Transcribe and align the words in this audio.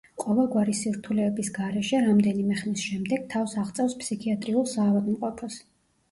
ყოველგვარი 0.21 0.73
სირთულეების 0.77 1.49
გარეშე 1.57 1.99
რამდენიმე 2.05 2.57
ხნის 2.61 2.85
შემდეგ, 2.85 3.27
თავს 3.33 3.53
აღწევს 3.65 3.93
ფსიქიატრიულ 3.99 4.65
საავადმყოფოს. 4.73 5.59